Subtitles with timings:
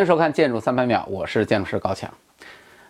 [0.00, 2.10] 欢迎收看《建筑三百秒》，我是建筑师高强。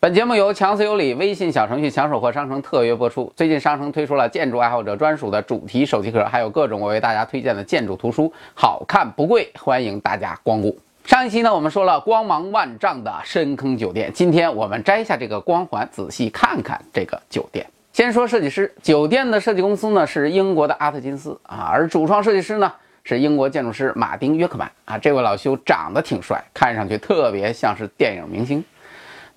[0.00, 3.30] 本节目由强思有理微信小程序强手货商城特约播出。
[3.36, 10.74] 最近商城推出了建筑爱好者专属的主题手机壳，还有各种我为大家推荐的建筑图书，好看不贵，欢迎大家光顾。
[11.04, 17.66] 上一期呢，我们说了光芒万丈的深坑酒店，今天我们摘下这个光环，仔细看看这个酒店。
[17.92, 22.72] 先说设计师，酒店的设计公司呢是英国的阿特金斯啊，而主创设计师呢
[23.04, 24.98] 是英国建筑师马丁约克曼啊。
[24.98, 28.64] 这位老兄长得挺帅，看上去特别像是电影明星。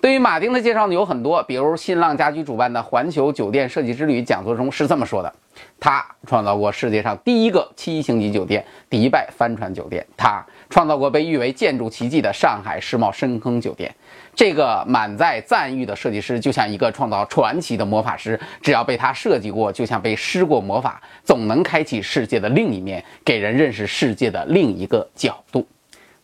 [0.00, 5.32] 对于马丁的介绍呢有很多，比如新浪家居主办的环球酒店设计之旅讲座中是这么说的：
[5.80, 13.94] 他创造过世界上第一个七星级酒店——迪拜帆船酒店；他创造过被誉为建筑奇迹的上海世贸深坑酒店。
[14.34, 25.66] 这个满载赞誉的设计师就像一个创造传奇的魔法师，只要被他设计过，就像被施过魔法，总能开启世界的另一面，给人认识世界的另一个角度。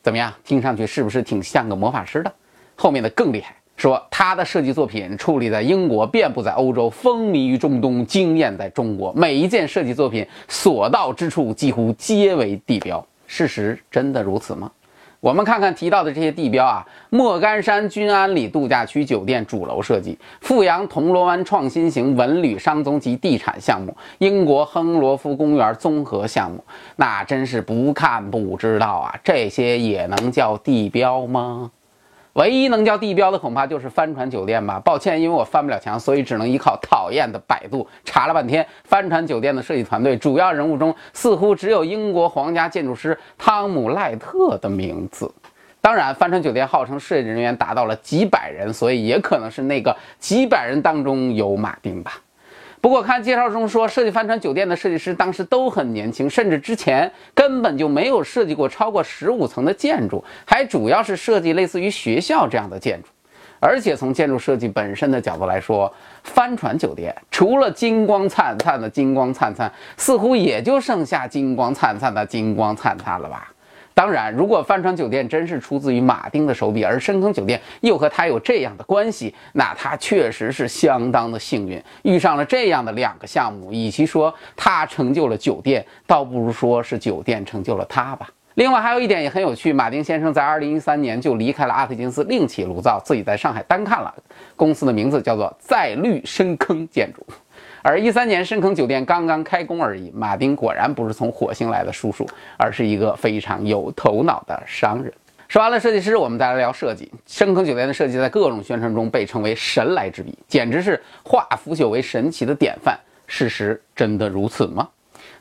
[0.03, 0.33] 怎么样？
[0.45, 2.33] 听上去是不是挺像个魔法师的？
[2.77, 3.56] 后面的更厉害。
[3.77, 9.12] 说他的设计作品矗立在英国，遍布在欧洲，风靡于中东，惊艳在中国。
[9.14, 13.05] 每一件设计作品所到之处，几乎皆为地标。
[13.27, 14.70] 事实真的如此吗？
[15.19, 26.62] 我们看看提到的这些地标啊：莫干山君安里度假区酒店主楼设计，富阳铜锣湾创新型文旅商综及地产项目，英国亨罗夫公园综合项目。
[26.97, 29.19] 那真是不看不知道啊！
[29.25, 31.70] 这些也能叫地标吗？
[32.34, 34.80] 唯一能叫地标的，恐怕就是帆船酒店吧。
[34.84, 38.66] 抱歉，因为我翻不了墙，所以只能依靠讨厌的百度查了半天。
[38.84, 45.32] 帆船酒店的设计团队主要人物中，似乎只有英国皇家建筑师汤姆·赖特的名字。
[45.80, 52.14] 当然，帆船酒店号称设计人员达到了几百人，所以也可能是那个几百人当中有马丁吧。
[52.84, 63.08] 不过看介绍中说，设计帆船酒店的设计师当时都很年轻，甚至之前根本就没有设计过超过十五层的建筑，还主要是设计类似于学校这样的建筑。
[63.58, 65.90] 而且从建筑设计本身的角度来说，
[66.24, 73.50] 帆船酒店除了金光灿灿的金光灿灿，似乎也就剩下金光灿灿的金光灿灿了吧。
[73.94, 83.72] 当然，如果帆船酒店真是出自于马丁的手笔，而深坑酒店又和他有这样的关系，那他确实是相当的幸运，遇上了这样的两个项目。
[83.72, 88.28] 与其说他成就了酒店，倒不如说是酒店成就了他吧。
[88.55, 94.12] 另外还有一点也很有趣，马丁先生在2013年就离开了阿特金斯，另起炉灶，自己在上海单看了，
[94.56, 97.24] 公司的名字叫做再绿深坑建筑。
[97.86, 105.12] 而一三年深坑酒店刚刚开工而已，马丁果然不是从火星来的叔叔，而是一个非常有头脑的商人。
[105.48, 107.12] 说完了设计师，我们再来聊设计。
[107.27, 112.98] 深坑酒店的设计在各种宣传中被称为神来之笔，简直是化腐朽为神奇的典范。
[113.27, 114.89] 事实真的如此吗？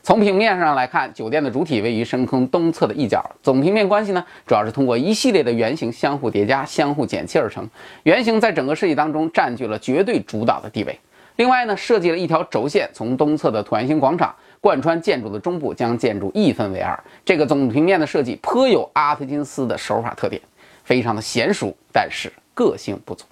[0.02, 7.66] 从平面上来看，酒店的主体位于深坑东侧的一角，总平面关系呢，主要是通过一系列的圆形相互叠加、相互剪切而成。
[8.02, 11.00] 圆形在整个设计当中占据了绝对主导的地位。
[11.36, 16.98] 另外呢，设计了一条轴线，从东侧的椭圆形广场贯穿建筑的中部，将建筑一分为二。
[17.24, 20.40] 这个总平面的设计颇有阿特金斯的手法特点，
[20.84, 23.24] 非常的娴熟，但是个性不足。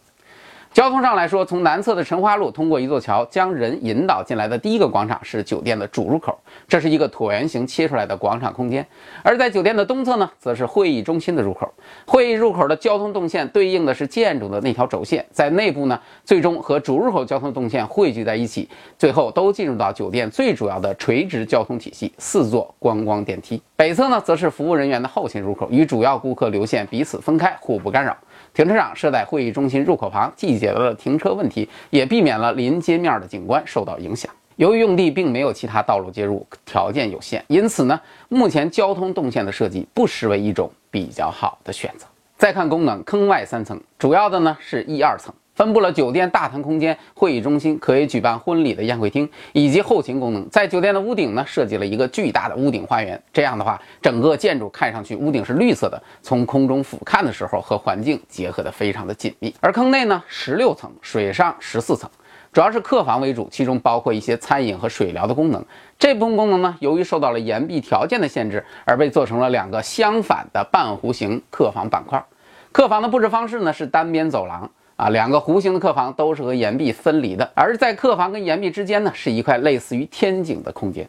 [0.72, 8.86] 交通上来说，从南侧的陈花路通过一座桥将人引导进来的第一个广场是酒店的主入口，这是一个椭圆形切出来的广场空间。
[9.22, 11.70] 而在酒店的东侧呢，则是会议中心的入口。
[12.06, 18.66] 会议入口的交通动线对应的是建筑的那条轴线，在内部呢，最终和主入口交通动线汇聚在一起，
[18.98, 23.60] 最后都进入到酒店最主要的垂直交通体系——四座观光电梯。
[23.76, 28.16] 北侧呢，则是服务人员的后勤入口，与主要顾客流线彼此分开，互不干扰。
[28.54, 34.30] 停车场设在会议中心入口旁，既解决了停车问题，也避免了临街面的景观受到影响。
[34.56, 42.06] 由于用地并没有其他道路接入，条件有限，因此呢，目前交通动线的设计不失为一种比较好的选择。
[42.36, 45.32] 再看功能，坑外三层，主要的呢是一二层。
[45.54, 50.48] 分布了酒店大堂空间、会议中心、可以举办婚礼的宴会厅以及后勤功能。
[50.48, 53.22] 在酒店的屋顶呢，设计了一个巨大的屋顶花园。
[53.32, 59.54] 这样的话，整个建筑看上去屋顶是绿色的，从空中俯瞰的时候和环境结合的非常的紧密。
[59.60, 62.08] 而坑内呢，十六层，水上十四层，
[62.50, 65.62] 主要是客房为主，其中包括一些餐饮和水疗的功能。
[65.98, 72.24] 这部分功能呢，由于受到了岩壁条件的限制，而被做成了两个相反的半弧形客房板块。
[72.72, 74.70] 客房的布置方式呢，是单边走廊。
[74.96, 81.08] 啊，两个弧形的客房都是和岩壁分离的，而在客房跟岩壁之间呢，是一块类似于天井的空间。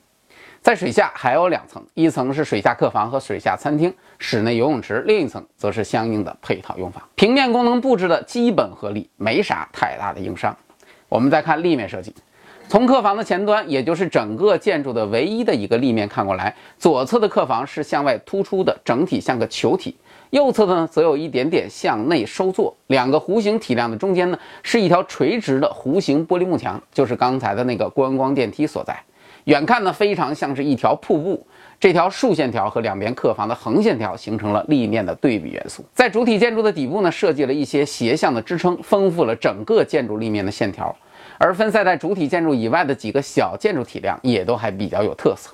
[0.62, 7.04] 在水下还有两层，一层是水下客房和水下餐厅、室内游泳池，另一层则是相应的配套用房。
[7.16, 10.56] 平面功能布置的基本合理，没啥太大的硬伤。
[11.10, 12.16] 我们再看立面设计，
[12.70, 19.98] 从客房的前端，也就是整个建筑的唯一的一个立面看过来，左侧的客房是向外突出的，整体像个球体。
[20.34, 29.00] 右侧的呢则有一点点向内收缩，两个弧形体量的中间呢是一条垂直的弧形玻璃幕墙，就是刚才的那个观光电梯所在。
[29.44, 31.46] 远看呢非常像是一条瀑布，
[31.80, 35.86] 这条竖线条和两边客房的横线条形成了立面的对比元素。
[35.94, 40.96] 在主体建筑的底部呢设计了一些斜向的支撑，丰富了整个建筑立面的线条。
[41.38, 45.52] 而分散在主体建筑以外的几个小建筑体量也都还比较有特色。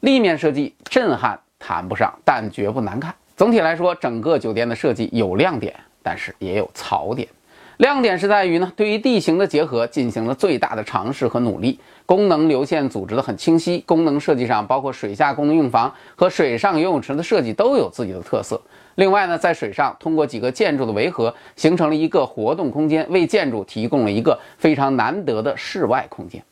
[0.00, 3.14] 立面设计震撼谈不上，但绝不难看。
[3.38, 7.28] 总体来说，整个酒店的设计有亮点，但是也有槽点。
[7.76, 13.78] 亮点是在于呢，对于地形的结合进行了最大的尝试和努力，功能流线组织的很清晰。
[13.86, 18.60] 功能设计上，包括水下功能用房和水上游泳池的设计都有自己的特色。
[18.96, 26.42] 另外呢，在水上通过几个建筑的围合，形成了一个活动空间，为建筑提供了一个非常难得的室外空间。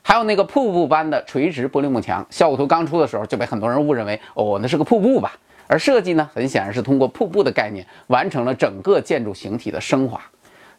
[0.00, 5.34] 还有那个瀑布般的垂直玻璃幕墙，效果图刚出的时候就被很多人误认为哦，那是个瀑布吧？
[5.70, 10.20] 而设计呢，很显然是通过瀑布的概念完成了整个建筑形体的升华。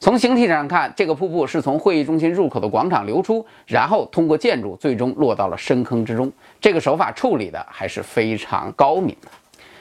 [0.01, 6.29] 从形体上看，这个瀑布是从会议中心入口的广场流出，然后通过建筑最终落到了深坑之中。
[6.59, 9.29] 这个手法处理的还是非常高明的。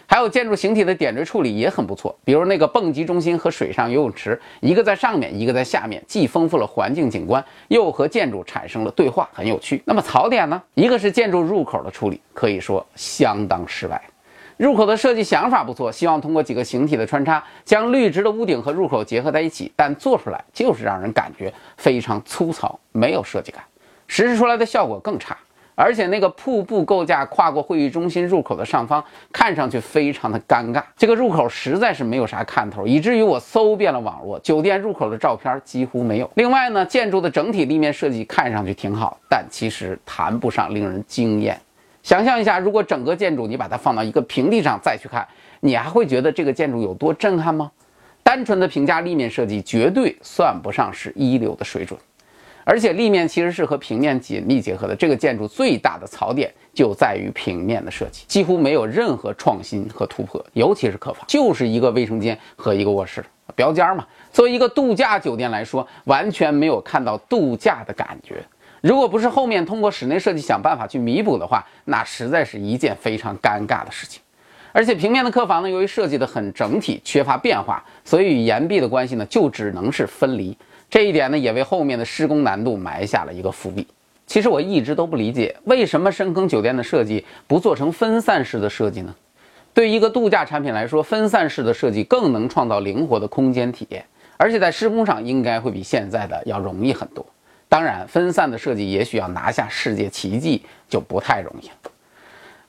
[0.06, 9.82] 还有建筑形体的点缀处理也很不错，比如那个蹦极中心和水上游泳池，一个在上面，一个在下面，既丰富了环境景观，又和建筑产生了对话，很有趣。
[9.84, 10.62] 那么槽点呢？
[10.74, 14.00] 一个是建筑入口的处理，可以说相当失败。
[14.60, 23.64] 入口的设计想法不错，希望通过几个形体的穿插，将绿植的屋顶和入口结合在一起，但做出来就是让人感觉非常粗糙，没有设计感，
[24.06, 25.34] 实施出来的效果更差。
[25.74, 29.02] 而且那个瀑布构架跨过会议中心入口的上方，
[29.32, 30.82] 看上去非常的尴尬。
[30.94, 36.30] 这个入口实在是没有啥看头，以至于我搜遍了网络，酒店入口的照片几乎没有。
[36.34, 41.58] 另外呢，建筑的整体立面设计看上去挺好，但其实谈不上令人惊艳。
[42.02, 45.26] 想象一下，如果整个建筑你把它放到一个平地上再去看，
[45.61, 47.70] 你还会觉得这个建筑有多震撼吗？
[48.23, 51.99] 单纯的评价立面设计，绝对算不上是一流的水准。
[52.62, 63.25] 而且立面其实是和平面紧密结合的，这个建筑最大的槽点就在于平面的设计，几乎没有任何创新和突破，尤其是客房，就是一个卫生间和一个卧室，
[63.56, 64.06] 标间嘛。
[64.31, 68.37] 作为一个度假酒店来说，完全没有看到度假的感觉。
[68.81, 74.21] 如果不是后面通过室内设计想办法去弥补的话，那实在是一件非常尴尬的事情。
[74.73, 80.56] 而且平面的客房呢，由于设计的很整体，缺乏变化，所以与岩壁的关系呢，就只能是分离。
[80.88, 83.87] 这一点呢，也为后面的施工难度埋下了一个伏笔。
[84.27, 89.15] 其实我一直都不理解，为什么深坑酒店的设计不做成分散式的设计呢？
[89.75, 94.05] 对于一个度假产品来说，分散式的设计更能创造灵活的空间体验，
[94.37, 97.27] 而且在施工上应该会比现在的要容易很多。
[97.70, 101.70] 当然，分散的设计也许要拿下世界奇迹就不太容易。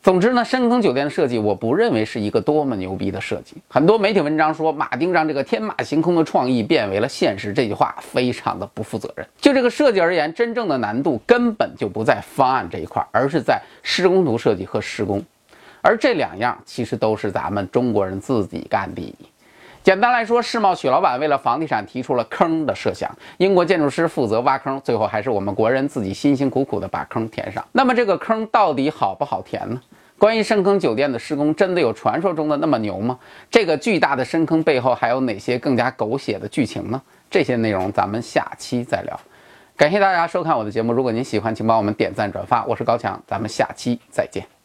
[0.04, 3.56] 总之呢，深坑酒店的设计，我不认为是一个多么牛逼的设计。
[3.68, 9.28] 很多媒体文章说马丁让这个天马行空的创意变为了现实，这句话非常的不负责任。
[9.40, 15.20] 就这个设计而言，真正的难度根本就不在方案这一块，而是在施工图设计和施工。
[15.82, 19.16] 而这两样其实都是咱们中国人自己干的。
[19.84, 27.66] 简单来说，世贸许老板为了房地产提出了坑的设想，英国建筑师负责挖坑，最后还是我们国人自己辛辛苦苦的把坑填上。
[27.72, 29.82] 那么这个坑到底好不好填呢？
[30.20, 33.18] 关于深坑酒店的施工，真的有传说中的那么牛吗？
[33.50, 37.02] 这个巨大的深坑背后还有哪些更加狗血的剧情呢？
[37.28, 39.20] 这些内容咱们下期再聊。
[39.76, 42.64] 感谢大家收看我的节目，如果您喜欢，请帮我们点赞转发。
[42.66, 44.61] 我是高强，咱们下期再见。